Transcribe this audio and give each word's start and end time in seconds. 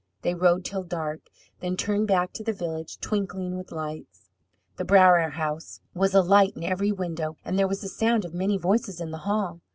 They 0.23 0.33
rode 0.33 0.65
till 0.65 0.81
dark, 0.81 1.29
then 1.59 1.77
turned 1.77 2.07
back 2.07 2.33
to 2.33 2.43
the 2.43 2.53
village, 2.53 2.97
twinkling 3.01 3.55
with 3.55 3.71
lights. 3.71 4.31
The 4.77 4.83
Brower 4.83 5.29
house 5.29 5.79
was 5.93 6.15
alight 6.15 6.53
in 6.55 6.63
every 6.63 6.91
window, 6.91 7.35
and 7.45 7.55
there 7.59 7.67
was 7.67 7.81
the 7.81 7.87
sound 7.87 8.25
of 8.25 8.33
many 8.33 8.57
voices 8.57 8.99
in 8.99 9.11
the 9.11 9.19
hall. 9.29 9.61